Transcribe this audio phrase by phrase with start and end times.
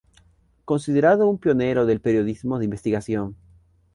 [0.65, 3.35] Considerado un pionero del periodismo de investigación.